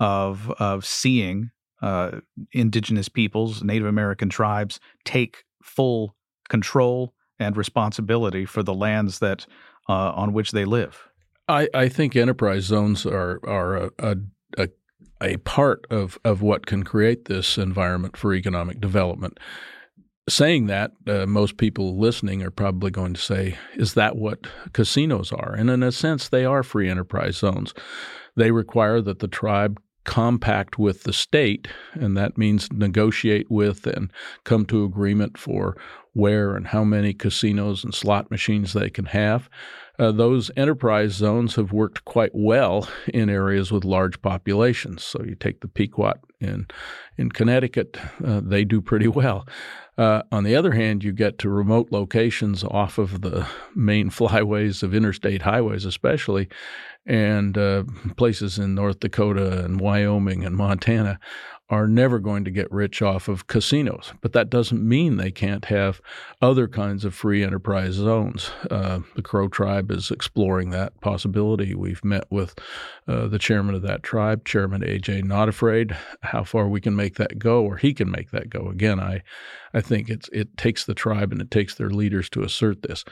of 0.00 0.50
of 0.58 0.84
seeing 0.84 1.52
uh, 1.80 2.18
indigenous 2.50 3.08
peoples, 3.08 3.62
Native 3.62 3.86
American 3.86 4.28
tribes 4.28 4.80
take 5.04 5.44
full 5.62 6.16
control 6.48 7.14
and 7.38 7.56
responsibility 7.56 8.44
for 8.44 8.62
the 8.62 8.74
lands 8.74 9.18
that 9.18 9.46
uh, 9.88 10.12
on 10.12 10.32
which 10.32 10.52
they 10.52 10.64
live. 10.64 11.08
I, 11.48 11.68
I 11.72 11.88
think 11.88 12.14
enterprise 12.14 12.64
zones 12.64 13.06
are 13.06 13.40
are 13.46 13.76
a, 13.76 13.90
a, 13.98 14.16
a, 14.58 14.68
a 15.22 15.36
part 15.38 15.86
of, 15.90 16.18
of 16.24 16.42
what 16.42 16.66
can 16.66 16.82
create 16.82 17.24
this 17.24 17.56
environment 17.56 18.16
for 18.16 18.34
economic 18.34 18.80
development. 18.80 19.38
Saying 20.28 20.66
that, 20.66 20.90
uh, 21.06 21.24
most 21.24 21.56
people 21.56 21.98
listening 21.98 22.42
are 22.42 22.50
probably 22.50 22.90
going 22.90 23.14
to 23.14 23.20
say, 23.20 23.56
"Is 23.76 23.94
that 23.94 24.16
what 24.16 24.46
casinos 24.74 25.32
are?" 25.32 25.54
And 25.54 25.70
in 25.70 25.82
a 25.82 25.90
sense, 25.90 26.28
they 26.28 26.44
are 26.44 26.62
free 26.62 26.90
enterprise 26.90 27.38
zones. 27.38 27.72
They 28.36 28.50
require 28.50 29.00
that 29.00 29.20
the 29.20 29.28
tribe 29.28 29.80
compact 30.04 30.78
with 30.78 31.04
the 31.04 31.12
state, 31.12 31.68
and 31.94 32.16
that 32.16 32.38
means 32.38 32.70
negotiate 32.72 33.50
with 33.50 33.86
and 33.86 34.12
come 34.44 34.66
to 34.66 34.84
agreement 34.84 35.38
for 35.38 35.76
where 36.18 36.56
and 36.56 36.66
how 36.66 36.82
many 36.82 37.14
casinos 37.14 37.84
and 37.84 37.94
slot 37.94 38.28
machines 38.28 38.72
they 38.72 38.90
can 38.90 39.04
have. 39.06 39.48
Uh, 40.00 40.10
those 40.10 40.50
enterprise 40.56 41.12
zones 41.12 41.54
have 41.54 41.72
worked 41.72 42.04
quite 42.04 42.32
well 42.32 42.88
in 43.12 43.30
areas 43.30 43.70
with 43.70 43.84
large 43.84 44.20
populations. 44.20 45.04
So 45.04 45.22
you 45.24 45.36
take 45.36 45.60
the 45.60 45.68
Pequot 45.68 46.14
in 46.40 46.66
in 47.16 47.30
Connecticut, 47.30 47.98
uh, 48.24 48.40
they 48.42 48.64
do 48.64 48.80
pretty 48.80 49.08
well. 49.08 49.46
Uh, 49.96 50.22
on 50.30 50.44
the 50.44 50.54
other 50.54 50.72
hand, 50.72 51.02
you 51.02 51.12
get 51.12 51.38
to 51.38 51.48
remote 51.48 51.88
locations 51.90 52.62
off 52.62 52.98
of 52.98 53.22
the 53.22 53.46
main 53.74 54.10
flyways 54.18 54.82
of 54.84 54.94
interstate 54.94 55.42
highways, 55.42 55.84
especially, 55.84 56.48
and 57.06 57.58
uh, 57.58 57.82
places 58.16 58.58
in 58.58 58.74
North 58.74 59.00
Dakota 59.00 59.64
and 59.64 59.80
Wyoming 59.80 60.44
and 60.44 60.56
Montana 60.56 61.18
are 61.70 61.86
never 61.86 62.18
going 62.18 62.44
to 62.44 62.50
get 62.50 62.70
rich 62.72 63.02
off 63.02 63.28
of 63.28 63.46
casinos. 63.46 64.12
But 64.22 64.32
that 64.32 64.48
doesn't 64.48 64.86
mean 64.86 65.16
they 65.16 65.30
can't 65.30 65.66
have 65.66 66.00
other 66.40 66.66
kinds 66.66 67.04
of 67.04 67.14
free 67.14 67.44
enterprise 67.44 67.94
zones. 67.94 68.50
Uh, 68.70 69.00
the 69.16 69.22
Crow 69.22 69.48
tribe 69.48 69.90
is 69.90 70.10
exploring 70.10 70.70
that 70.70 70.98
possibility. 71.00 71.74
We've 71.74 72.04
met 72.04 72.24
with 72.30 72.58
uh, 73.06 73.28
the 73.28 73.38
chairman 73.38 73.74
of 73.74 73.82
that 73.82 74.02
tribe, 74.02 74.46
Chairman 74.46 74.82
A.J. 74.82 75.22
Not 75.22 75.48
Afraid, 75.48 75.94
how 76.22 76.42
far 76.42 76.68
we 76.68 76.80
can 76.80 76.96
make 76.96 77.16
that 77.16 77.38
go, 77.38 77.62
or 77.62 77.76
he 77.76 77.92
can 77.92 78.10
make 78.10 78.30
that 78.30 78.48
go. 78.48 78.68
Again, 78.68 78.98
I, 78.98 79.22
I 79.74 79.82
think 79.82 80.08
it's, 80.08 80.30
it 80.32 80.56
takes 80.56 80.84
the 80.84 80.94
tribe 80.94 81.32
and 81.32 81.42
it 81.42 81.50
takes 81.50 81.74
their 81.74 81.90
leaders 81.90 82.30
to 82.30 82.42
assert 82.42 82.82
this. 82.82 83.04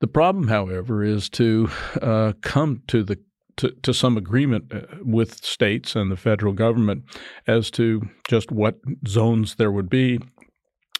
The 0.00 0.06
problem, 0.06 0.48
however, 0.48 1.02
is 1.02 1.28
to 1.30 1.68
uh, 2.00 2.32
come 2.40 2.82
to 2.86 3.02
the 3.02 3.18
to, 3.60 3.70
to 3.82 3.92
some 3.92 4.16
agreement 4.16 4.72
uh, 4.72 4.80
with 5.02 5.44
states 5.44 5.94
and 5.94 6.10
the 6.10 6.16
federal 6.16 6.54
government 6.54 7.04
as 7.46 7.70
to 7.72 8.02
just 8.26 8.50
what 8.50 8.76
zones 9.06 9.56
there 9.56 9.70
would 9.70 9.90
be 9.90 10.18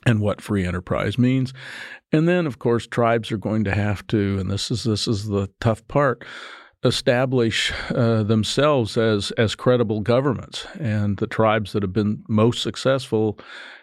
and 0.05 0.21
what 0.21 0.43
free 0.43 0.67
enterprise 0.67 1.19
means. 1.19 1.55
And 2.12 2.29
then, 2.29 2.47
of 2.47 2.59
course, 2.59 2.87
tribes 2.87 3.33
are 3.33 3.38
going 3.38 3.64
to 3.64 3.75
have 3.75 4.07
to, 4.09 4.38
and 4.38 4.50
this 4.50 4.71
is 4.71 4.85
this 4.85 5.09
is 5.09 5.26
the 5.26 5.49
tough 5.61 5.87
part, 5.88 6.25
establish 6.85 7.73
uh, 7.95 8.23
themselves 8.23 8.97
as 8.99 9.31
as 9.33 9.55
credible 9.55 10.00
governments. 10.00 10.67
And 10.79 11.17
the 11.17 11.26
tribes 11.26 11.73
that 11.73 11.83
have 11.83 11.93
been 11.95 12.25
most 12.29 12.62
successful 12.62 13.38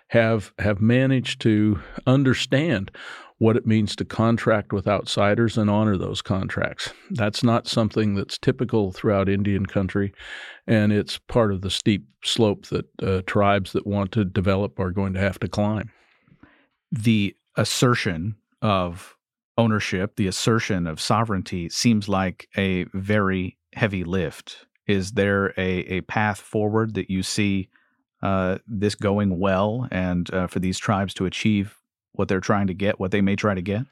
have 0.10 0.54
have 0.60 0.82
managed 0.82 1.42
to 1.42 1.80
understand 2.06 2.92
what 3.40 3.56
it 3.56 3.68
means 3.68 3.96
to 3.96 4.06
contract 4.06 4.74
with 4.74 4.88
outsiders 4.88 5.58
and 5.58 5.70
honor 5.70 5.96
those 5.96 6.22
contracts. 6.22 6.92
That's 7.12 7.44
not 7.44 7.68
something 7.68 8.16
that's 8.16 8.38
typical 8.38 8.92
throughout 8.92 9.30
Indian 9.30 9.66
country, 9.66 10.14
and 10.66 10.92
it's 10.92 11.18
part 11.18 11.52
of 11.52 11.62
the 11.62 11.70
steep 11.70 12.08
slope 12.24 12.66
that 12.68 12.86
uh, 13.02 13.22
tribes 13.28 13.74
that 13.74 13.86
want 13.86 14.12
to 14.14 14.26
develop 14.26 14.80
are 14.80 14.92
going 14.92 15.14
to 15.14 15.20
have 15.20 15.40
to 15.40 15.48
climb. 15.48 15.92
The 16.92 17.36
assertion 17.56 18.36
of 18.62 19.16
ownership, 19.58 20.16
the 20.16 20.28
assertion 20.28 20.88
of 20.88 21.02
sovereignty 21.02 21.70
seems 21.70 22.08
like 22.08 22.48
a 22.58 22.86
very 22.94 23.58
heavy 23.74 24.04
lift. 24.04 24.66
Is 24.88 25.12
there 25.12 25.48
a, 25.58 25.80
a 25.86 26.02
path 26.02 26.40
forward 26.40 26.94
that 26.96 27.10
you 27.10 27.22
see 27.24 27.70
uh, 28.24 28.58
this 28.68 28.96
going 28.96 29.38
well 29.38 29.88
and 29.92 30.34
uh, 30.34 30.48
for 30.48 30.60
these 30.60 30.80
tribes 30.80 31.14
to 31.16 31.26
achieve 31.26 31.77
what 32.18 32.28
they're 32.28 32.40
trying 32.40 32.68
to 32.68 32.74
get, 32.74 33.00
what 33.00 33.12
they 33.12 33.22
may 33.22 33.36
try 33.36 33.54
to 33.54 33.62
get? 33.62 33.86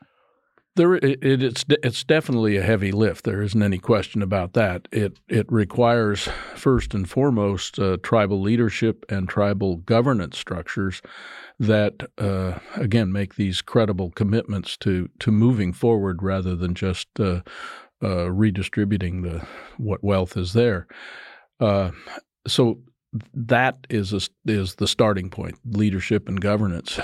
There, 0.76 0.96
it, 0.96 1.24
it's 1.24 1.64
it's 1.70 2.04
definitely 2.04 2.58
a 2.58 2.62
heavy 2.62 2.92
lift. 2.92 3.24
There 3.24 3.42
isn't 3.42 3.64
any 3.64 3.78
question 3.78 4.22
about 4.22 4.54
that. 4.54 4.90
It 4.92 5.20
it 5.30 5.50
requires 5.50 6.28
first 6.56 6.94
and 6.94 7.10
foremost 7.10 7.80
uh, 7.80 7.98
tribal 8.04 8.42
leadership 8.42 9.06
and 9.08 9.30
tribal 9.30 9.78
governance 9.78 10.38
structures 10.38 11.02
that 11.60 12.04
uh, 12.18 12.60
again 12.76 13.14
make 13.14 13.36
these 13.36 13.62
credible 13.62 14.12
commitments 14.12 14.76
to 14.78 15.10
to 15.20 15.32
moving 15.32 15.72
forward 15.72 16.22
rather 16.22 16.58
than 16.58 16.74
just 16.76 17.08
uh, 17.22 17.40
uh 18.04 18.30
redistributing 18.30 19.22
the 19.22 19.48
what 19.78 20.04
wealth 20.04 20.36
is 20.36 20.52
there. 20.52 20.88
Uh, 21.62 21.92
so 22.46 22.82
that 23.34 23.88
is 23.90 24.12
a, 24.12 24.20
is 24.46 24.76
the 24.76 24.90
starting 24.90 25.30
point: 25.30 25.58
leadership 25.66 26.28
and 26.28 26.42
governance. 26.42 27.00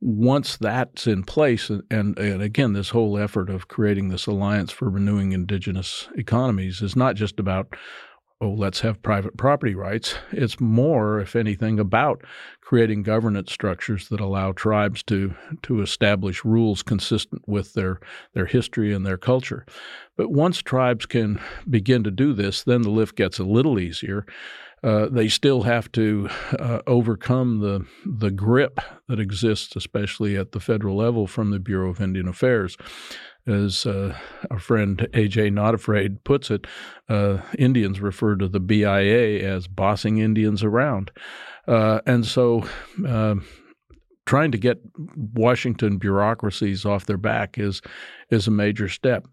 Once 0.00 0.56
that's 0.56 1.06
in 1.06 1.24
place, 1.24 1.70
and, 1.70 1.82
and 1.90 2.40
again, 2.42 2.72
this 2.72 2.90
whole 2.90 3.18
effort 3.18 3.50
of 3.50 3.68
creating 3.68 4.08
this 4.08 4.26
alliance 4.26 4.70
for 4.70 4.88
renewing 4.88 5.32
indigenous 5.32 6.08
economies 6.16 6.80
is 6.82 6.94
not 6.94 7.16
just 7.16 7.40
about, 7.40 7.74
oh, 8.40 8.50
let's 8.50 8.80
have 8.80 9.02
private 9.02 9.36
property 9.36 9.74
rights. 9.74 10.14
It's 10.30 10.60
more, 10.60 11.18
if 11.18 11.34
anything, 11.34 11.80
about 11.80 12.22
creating 12.60 13.02
governance 13.02 13.52
structures 13.52 14.08
that 14.08 14.20
allow 14.20 14.52
tribes 14.52 15.02
to 15.04 15.34
to 15.62 15.82
establish 15.82 16.44
rules 16.44 16.82
consistent 16.84 17.42
with 17.48 17.74
their 17.74 17.98
their 18.34 18.46
history 18.46 18.94
and 18.94 19.04
their 19.04 19.18
culture. 19.18 19.66
But 20.16 20.30
once 20.30 20.62
tribes 20.62 21.06
can 21.06 21.40
begin 21.68 22.04
to 22.04 22.12
do 22.12 22.32
this, 22.34 22.62
then 22.62 22.82
the 22.82 22.90
lift 22.90 23.16
gets 23.16 23.40
a 23.40 23.44
little 23.44 23.80
easier 23.80 24.26
uh, 24.82 25.06
they 25.06 25.28
still 25.28 25.62
have 25.62 25.90
to 25.92 26.28
uh, 26.58 26.80
overcome 26.86 27.60
the 27.60 27.86
the 28.04 28.30
grip 28.30 28.80
that 29.08 29.20
exists, 29.20 29.74
especially 29.76 30.36
at 30.36 30.52
the 30.52 30.60
federal 30.60 30.96
level, 30.96 31.26
from 31.26 31.50
the 31.50 31.58
Bureau 31.58 31.90
of 31.90 32.00
Indian 32.00 32.28
Affairs. 32.28 32.76
As 33.46 33.86
uh, 33.86 34.14
our 34.50 34.58
friend 34.58 35.08
AJ 35.14 35.52
Not 35.52 35.74
Afraid 35.74 36.22
puts 36.22 36.50
it, 36.50 36.66
uh, 37.08 37.38
Indians 37.58 38.00
refer 38.00 38.36
to 38.36 38.46
the 38.46 38.60
BIA 38.60 39.42
as 39.42 39.66
bossing 39.66 40.18
Indians 40.18 40.62
around, 40.62 41.10
uh, 41.66 42.00
and 42.06 42.26
so 42.26 42.64
trying 44.26 44.52
to 44.52 44.58
get 44.58 44.78
Washington 45.16 45.96
bureaucracies 45.96 46.84
off 46.84 47.06
their 47.06 47.16
back 47.16 47.58
is 47.58 47.80
is 48.30 48.46
a 48.46 48.50
major 48.50 48.88
step. 48.88 49.26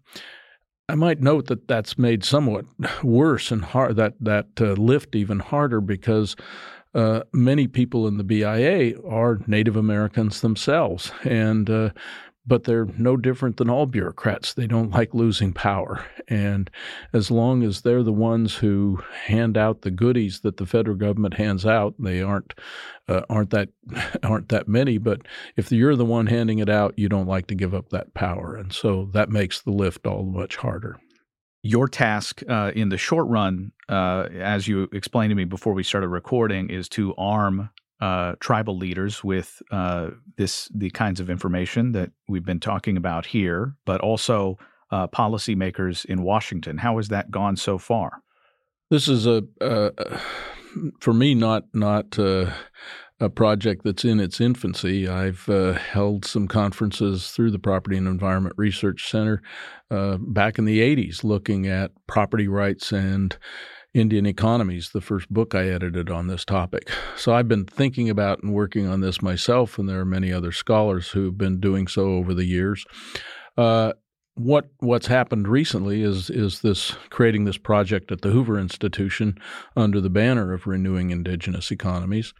I 0.88 0.94
might 0.94 1.20
note 1.20 1.46
that 1.46 1.66
that's 1.66 1.98
made 1.98 2.24
somewhat 2.24 2.64
worse 3.02 3.50
and 3.50 3.64
hard 3.64 3.96
that 3.96 4.14
that 4.20 4.46
uh, 4.60 4.72
lift 4.72 5.16
even 5.16 5.40
harder 5.40 5.80
because 5.80 6.36
uh, 6.94 7.22
many 7.32 7.66
people 7.66 8.06
in 8.06 8.16
the 8.16 8.24
BIA 8.24 8.98
are 9.02 9.40
Native 9.46 9.76
Americans 9.76 10.40
themselves, 10.40 11.12
and 11.24 11.68
uh, 11.68 11.90
but 12.46 12.64
they're 12.64 12.86
no 12.96 13.16
different 13.16 13.56
than 13.56 13.68
all 13.68 13.86
bureaucrats. 13.86 14.54
They 14.54 14.66
don't 14.66 14.92
like 14.92 15.14
losing 15.14 15.52
power. 15.52 16.04
And 16.28 16.70
as 17.12 17.30
long 17.30 17.62
as 17.62 17.82
they're 17.82 18.02
the 18.02 18.12
ones 18.12 18.54
who 18.54 19.02
hand 19.24 19.56
out 19.56 19.82
the 19.82 19.90
goodies 19.90 20.40
that 20.40 20.56
the 20.56 20.66
federal 20.66 20.96
government 20.96 21.34
hands 21.34 21.66
out, 21.66 21.94
they 21.98 22.22
aren't 22.22 22.54
uh, 23.08 23.22
aren't 23.28 23.50
that 23.50 23.70
aren't 24.22 24.48
that 24.50 24.68
many. 24.68 24.98
But 24.98 25.22
if 25.56 25.72
you're 25.72 25.96
the 25.96 26.04
one 26.04 26.26
handing 26.26 26.60
it 26.60 26.68
out, 26.68 26.94
you 26.96 27.08
don't 27.08 27.26
like 27.26 27.48
to 27.48 27.54
give 27.54 27.74
up 27.74 27.88
that 27.90 28.14
power, 28.14 28.56
and 28.56 28.72
so 28.72 29.10
that 29.12 29.30
makes 29.30 29.62
the 29.62 29.72
lift 29.72 30.06
all 30.06 30.24
much 30.24 30.56
harder. 30.56 30.98
Your 31.62 31.88
task 31.88 32.42
uh, 32.48 32.70
in 32.76 32.90
the 32.90 32.98
short 32.98 33.26
run, 33.26 33.72
uh, 33.88 34.28
as 34.38 34.68
you 34.68 34.88
explained 34.92 35.30
to 35.30 35.34
me 35.34 35.44
before 35.44 35.72
we 35.72 35.82
started 35.82 36.08
recording, 36.08 36.70
is 36.70 36.88
to 36.90 37.12
arm 37.16 37.70
uh, 38.00 38.34
tribal 38.40 38.76
leaders 38.76 39.24
with 39.24 39.62
uh, 39.70 40.10
this 40.36 40.70
the 40.74 40.90
kinds 40.90 41.20
of 41.20 41.30
information 41.30 41.92
that 41.92 42.10
we've 42.28 42.44
been 42.44 42.60
talking 42.60 42.96
about 42.96 43.26
here, 43.26 43.74
but 43.84 44.00
also 44.00 44.58
uh, 44.90 45.06
policymakers 45.08 46.04
in 46.04 46.22
Washington. 46.22 46.78
How 46.78 46.96
has 46.96 47.08
that 47.08 47.30
gone 47.30 47.56
so 47.56 47.78
far? 47.78 48.22
This 48.90 49.08
is 49.08 49.26
a 49.26 49.42
for 51.00 51.12
me 51.12 51.34
not 51.34 51.64
not 51.72 52.18
uh, 52.18 52.50
a 53.20 53.30
project 53.30 53.82
that's 53.84 54.04
in 54.04 54.20
its 54.20 54.40
infancy. 54.40 55.08
I've 55.08 55.48
uh, 55.48 55.72
held 55.72 56.24
some 56.24 56.46
conferences 56.48 57.30
through 57.30 57.50
the 57.50 57.58
Property 57.58 57.96
and 57.96 58.06
Environment 58.06 58.54
Research 58.58 59.10
Center 59.10 59.42
uh, 59.90 60.18
back 60.18 60.58
in 60.58 60.64
the 60.64 60.80
'80s, 60.80 61.24
looking 61.24 61.66
at 61.66 61.92
property 62.06 62.48
rights 62.48 62.92
and 62.92 63.36
Indian 63.96 64.26
Economies, 64.26 64.90
the 64.90 65.00
first 65.00 65.32
book 65.32 65.54
I 65.54 65.68
edited 65.68 66.10
on 66.10 66.26
this 66.26 66.44
topic. 66.44 66.90
So 67.16 67.34
I've 67.34 67.48
been 67.48 67.64
thinking 67.64 68.10
about 68.10 68.42
and 68.42 68.52
working 68.52 68.86
on 68.86 69.00
this 69.00 69.22
myself, 69.22 69.78
and 69.78 69.88
there 69.88 70.00
are 70.00 70.04
many 70.04 70.30
other 70.30 70.52
scholars 70.52 71.08
who've 71.08 71.36
been 71.36 71.60
doing 71.60 71.86
so 71.86 72.02
over 72.10 72.34
the 72.34 72.44
years. 72.44 72.84
Uh, 73.56 73.94
what 74.36 74.68
what's 74.80 75.06
happened 75.06 75.48
recently 75.48 76.02
is 76.02 76.28
is 76.28 76.60
this 76.60 76.90
creating 77.08 77.44
this 77.44 77.56
project 77.56 78.12
at 78.12 78.20
the 78.20 78.28
Hoover 78.28 78.58
Institution 78.58 79.38
under 79.74 79.98
the 79.98 80.10
banner 80.10 80.52
of 80.52 80.66
renewing 80.66 81.10
indigenous 81.10 81.70
economies, 81.70 82.34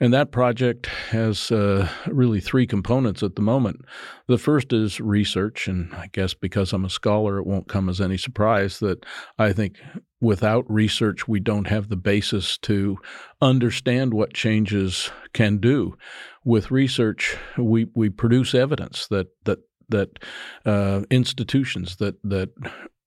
and 0.00 0.12
that 0.12 0.32
project 0.32 0.86
has 0.86 1.52
uh, 1.52 1.88
really 2.08 2.40
three 2.40 2.66
components 2.66 3.22
at 3.22 3.36
the 3.36 3.42
moment. 3.42 3.84
The 4.26 4.38
first 4.38 4.72
is 4.72 5.00
research, 5.00 5.68
and 5.68 5.94
I 5.94 6.08
guess 6.12 6.34
because 6.34 6.72
I'm 6.72 6.84
a 6.84 6.90
scholar, 6.90 7.38
it 7.38 7.46
won't 7.46 7.68
come 7.68 7.88
as 7.88 8.00
any 8.00 8.18
surprise 8.18 8.80
that 8.80 9.06
I 9.38 9.52
think 9.52 9.78
without 10.20 10.68
research 10.68 11.28
we 11.28 11.38
don't 11.38 11.68
have 11.68 11.88
the 11.88 11.96
basis 11.96 12.58
to 12.58 12.98
understand 13.40 14.12
what 14.14 14.34
changes 14.34 15.12
can 15.32 15.58
do. 15.58 15.96
With 16.44 16.72
research, 16.72 17.36
we 17.56 17.86
we 17.94 18.10
produce 18.10 18.52
evidence 18.52 19.06
that 19.08 19.28
that 19.44 19.60
that 19.88 20.18
uh, 20.64 21.02
institutions 21.10 21.96
that 21.96 22.16
that 22.22 22.50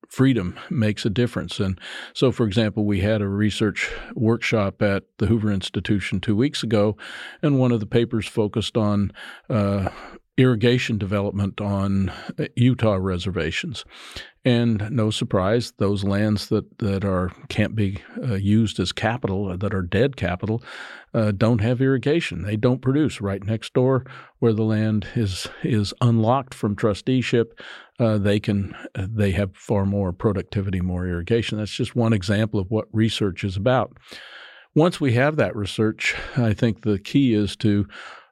freedom 0.10 0.58
makes 0.70 1.06
a 1.06 1.10
difference. 1.10 1.60
And 1.60 1.80
so, 2.14 2.32
for 2.32 2.46
example, 2.46 2.84
we 2.84 3.02
had 3.02 3.22
a 3.22 3.28
research 3.28 3.92
workshop 4.16 4.82
at 4.82 5.04
the 5.20 5.28
Hoover 5.28 5.52
Institution 5.52 6.20
two 6.20 6.36
weeks 6.36 6.64
ago, 6.64 6.98
and 7.42 7.60
one 7.60 7.72
of 7.72 7.80
the 7.80 7.86
papers 7.86 8.28
focused 8.28 8.76
on 8.76 9.12
uh, 9.50 9.90
irrigation 10.40 10.98
development 10.98 11.60
on 11.60 12.12
Utah 12.56 12.96
reservations. 12.96 13.84
And 14.46 14.90
no 14.90 15.12
surprise, 15.12 15.74
those 15.80 16.06
lands 16.06 16.48
that, 16.48 16.78
that 16.78 17.04
are 17.04 17.34
can't 17.50 17.76
be 17.76 18.02
uh, 18.24 18.36
used 18.36 18.80
as 18.80 18.94
capital, 18.94 19.58
that 19.58 19.74
are 19.74 19.82
dead 19.82 20.16
capital, 20.16 20.64
uh, 21.14 21.32
don't 21.32 21.60
have 21.60 21.82
irrigation. 21.82 22.44
They 22.44 22.56
don't 22.56 22.82
produce. 22.82 23.20
Right 23.20 23.44
next 23.44 23.74
door, 23.74 24.06
where 24.40 24.54
the 24.54 24.64
land 24.64 25.08
is 25.14 25.50
is 25.62 25.94
unlocked 26.00 26.54
from 26.54 26.76
trusteeship, 26.76 27.60
uh, 28.00 28.18
they 28.18 28.40
can 28.40 28.74
they 28.96 29.32
have 29.32 29.58
far 29.58 29.86
more 29.86 30.14
productivity, 30.14 30.80
more 30.80 31.06
irrigation. 31.06 31.58
That's 31.58 31.72
just 31.72 31.98
one 31.98 32.14
example 32.14 32.62
of 32.62 32.72
what 32.72 32.88
research 32.94 33.44
is 33.44 33.58
about. 33.58 33.98
Once 34.74 35.02
we 35.02 35.14
have 35.14 35.36
that 35.36 35.56
research, 35.56 36.16
I 36.38 36.54
think 36.54 36.84
the 36.84 37.00
key 37.00 37.34
is 37.34 37.58
to 37.58 37.88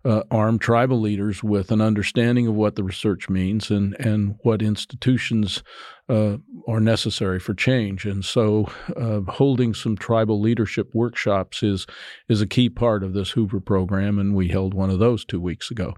uh, 0.08 0.58
tribal 0.58 1.00
leaders 1.00 1.44
with 1.44 1.72
an 1.72 1.82
understanding 1.82 2.48
of 2.48 2.56
what 2.56 2.76
the 2.76 2.84
research 2.84 3.30
means 3.30 3.70
and, 3.70 3.94
and 4.00 4.36
what 4.44 4.62
institutions 4.62 5.64
uh, 6.10 6.38
are 6.68 6.80
necessary 6.80 7.40
for 7.40 7.54
change. 7.54 8.06
And 8.06 8.24
so, 8.24 8.72
uh, 8.96 9.20
holding 9.30 9.74
some 9.74 9.98
tribal 9.98 10.40
leadership 10.40 10.90
workshops 10.94 11.62
is 11.62 11.86
is 12.30 12.42
a 12.42 12.48
key 12.48 12.70
part 12.70 13.04
of 13.04 13.14
this 13.14 13.32
Hoover 13.32 13.60
program, 13.60 14.18
and 14.18 14.34
we 14.34 14.48
held 14.48 14.74
one 14.74 14.90
of 14.90 15.00
those 15.00 15.26
two 15.26 15.42
weeks 15.42 15.70
ago. 15.70 15.96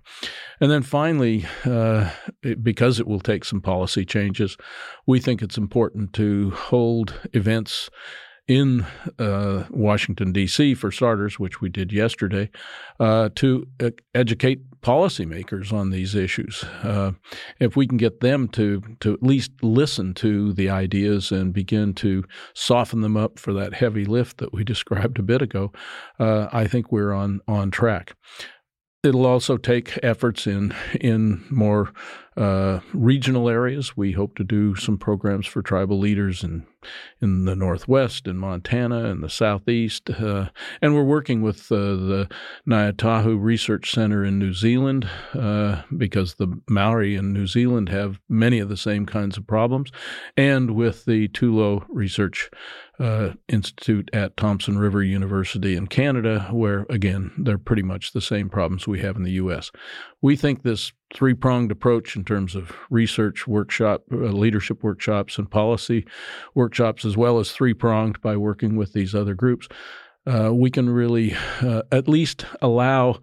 And 0.59 0.71
then 0.71 0.81
finally, 0.81 1.45
uh, 1.65 2.09
it, 2.41 2.63
because 2.63 2.99
it 2.99 3.07
will 3.07 3.19
take 3.19 3.45
some 3.45 3.61
policy 3.61 4.05
changes, 4.05 4.57
we 5.05 5.19
think 5.19 5.41
it's 5.43 5.57
important 5.57 6.13
to 6.13 6.49
hold 6.51 7.13
events 7.33 7.89
in 8.49 8.83
uh, 9.19 9.63
Washington, 9.69 10.33
D.C., 10.33 10.73
for 10.73 10.91
starters, 10.91 11.37
which 11.37 11.61
we 11.61 11.69
did 11.69 11.93
yesterday, 11.93 12.49
uh, 12.99 13.29
to 13.35 13.67
uh, 13.79 13.91
educate 14.15 14.81
policymakers 14.81 15.71
on 15.71 15.91
these 15.91 16.15
issues. 16.15 16.63
Uh, 16.81 17.11
if 17.59 17.75
we 17.75 17.85
can 17.85 17.97
get 17.97 18.21
them 18.21 18.47
to, 18.47 18.81
to 19.01 19.13
at 19.13 19.21
least 19.21 19.51
listen 19.61 20.15
to 20.15 20.51
the 20.53 20.67
ideas 20.67 21.31
and 21.31 21.53
begin 21.53 21.93
to 21.93 22.23
soften 22.55 23.01
them 23.01 23.15
up 23.15 23.37
for 23.37 23.53
that 23.53 23.75
heavy 23.75 24.03
lift 24.03 24.39
that 24.39 24.51
we 24.51 24.63
described 24.65 25.19
a 25.19 25.23
bit 25.23 25.43
ago, 25.43 25.71
uh, 26.19 26.47
I 26.51 26.65
think 26.65 26.91
we're 26.91 27.13
on, 27.13 27.41
on 27.47 27.69
track. 27.69 28.15
It'll 29.03 29.27
also 29.27 29.55
take 29.55 29.97
efforts 30.03 30.45
in 30.45 30.75
in 30.99 31.45
more 31.49 31.93
uh, 32.37 32.79
regional 32.93 33.49
areas. 33.49 33.97
We 33.97 34.13
hope 34.13 34.35
to 34.37 34.43
do 34.43 34.75
some 34.75 34.97
programs 34.97 35.47
for 35.47 35.61
tribal 35.61 35.99
leaders 35.99 36.43
in 36.43 36.65
in 37.21 37.43
the 37.43 37.55
Northwest, 37.55 38.27
in 38.27 38.37
Montana, 38.37 39.05
in 39.09 39.19
the 39.19 39.29
Southeast, 39.29 40.09
uh, 40.09 40.49
and 40.81 40.95
we're 40.95 41.03
working 41.03 41.41
with 41.41 41.69
uh, 41.71 41.75
the 41.75 42.29
Ngāi 42.67 43.37
Research 43.37 43.91
Center 43.91 44.23
in 44.23 44.39
New 44.39 44.53
Zealand 44.53 45.09
uh, 45.33 45.81
because 45.97 46.35
the 46.35 46.61
Maori 46.69 47.15
in 47.15 47.33
New 47.33 47.47
Zealand 47.47 47.89
have 47.89 48.19
many 48.29 48.59
of 48.59 48.69
the 48.69 48.77
same 48.77 49.05
kinds 49.05 49.37
of 49.37 49.45
problems, 49.45 49.91
and 50.37 50.71
with 50.71 51.05
the 51.05 51.27
Tulo 51.29 51.85
Research 51.89 52.49
uh, 52.99 53.31
Institute 53.47 54.09
at 54.13 54.37
Thompson 54.37 54.77
River 54.77 55.03
University 55.03 55.75
in 55.75 55.87
Canada, 55.87 56.47
where 56.51 56.85
again 56.89 57.31
they're 57.37 57.57
pretty 57.57 57.83
much 57.83 58.11
the 58.11 58.21
same 58.21 58.49
problems 58.49 58.87
we 58.87 58.99
have 58.99 59.15
in 59.15 59.23
the 59.23 59.31
U.S. 59.31 59.71
We 60.21 60.35
think 60.35 60.63
this 60.63 60.91
three 61.13 61.33
pronged 61.33 61.71
approach 61.71 62.15
in 62.15 62.23
terms 62.29 62.55
of 62.55 62.71
research 62.91 63.47
workshop, 63.47 64.03
uh, 64.11 64.15
leadership 64.15 64.83
workshops, 64.83 65.39
and 65.39 65.49
policy 65.49 66.05
workshops, 66.53 67.03
as 67.03 67.17
well 67.17 67.39
as 67.39 67.51
three 67.51 67.73
pronged 67.73 68.21
by 68.21 68.37
working 68.37 68.75
with 68.75 68.93
these 68.93 69.15
other 69.15 69.33
groups, 69.33 69.67
uh, 70.27 70.53
we 70.53 70.69
can 70.69 70.89
really 70.89 71.33
uh, 71.61 71.81
at 71.91 72.07
least 72.07 72.45
allow 72.61 73.19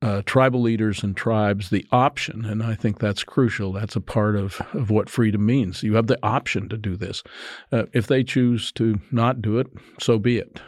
uh, 0.00 0.22
tribal 0.24 0.62
leaders 0.62 1.02
and 1.04 1.14
tribes 1.14 1.68
the 1.68 1.86
option, 1.92 2.44
and 2.46 2.62
I 2.62 2.74
think 2.74 2.98
that's 2.98 3.22
crucial. 3.22 3.70
That's 3.70 3.96
a 3.96 4.00
part 4.00 4.34
of, 4.34 4.60
of 4.72 4.90
what 4.90 5.10
freedom 5.10 5.44
means. 5.44 5.82
You 5.82 5.94
have 5.94 6.06
the 6.06 6.18
option 6.22 6.70
to 6.70 6.78
do 6.78 6.96
this. 6.96 7.22
Uh, 7.70 7.84
if 7.92 8.06
they 8.06 8.24
choose 8.24 8.72
to 8.72 8.98
not 9.10 9.42
do 9.42 9.58
it, 9.58 9.66
so 10.00 10.18
be 10.18 10.38
it. 10.38 10.60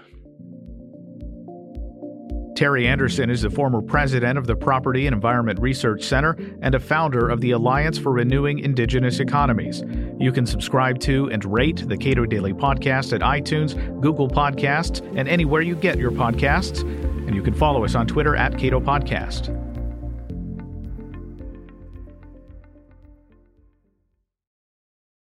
Terry 2.54 2.86
Anderson 2.86 3.30
is 3.30 3.42
the 3.42 3.50
former 3.50 3.82
president 3.82 4.38
of 4.38 4.46
the 4.46 4.54
Property 4.54 5.06
and 5.06 5.14
Environment 5.14 5.58
Research 5.58 6.04
Center 6.04 6.36
and 6.62 6.74
a 6.74 6.80
founder 6.80 7.28
of 7.28 7.40
the 7.40 7.50
Alliance 7.50 7.98
for 7.98 8.12
Renewing 8.12 8.60
Indigenous 8.60 9.18
Economies. 9.18 9.82
You 10.20 10.30
can 10.30 10.46
subscribe 10.46 11.00
to 11.00 11.28
and 11.30 11.44
rate 11.44 11.88
the 11.88 11.96
Cato 11.96 12.26
Daily 12.26 12.52
Podcast 12.52 13.12
at 13.12 13.22
iTunes, 13.22 13.74
Google 14.00 14.28
Podcasts, 14.28 15.00
and 15.16 15.28
anywhere 15.28 15.62
you 15.62 15.74
get 15.74 15.98
your 15.98 16.12
podcasts 16.12 16.82
and 17.26 17.34
you 17.34 17.42
can 17.42 17.54
follow 17.54 17.84
us 17.84 17.96
on 17.96 18.06
Twitter 18.06 18.36
at 18.36 18.56
Cato 18.56 18.78
Podcast. 18.78 19.73